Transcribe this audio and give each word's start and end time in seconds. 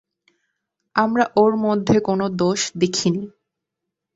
আমরা 0.95 1.25
ওর 1.35 1.53
মধ্যে 1.57 1.97
কোন 1.99 2.19
দোষ 2.35 2.61
দেখিনি। 2.75 3.23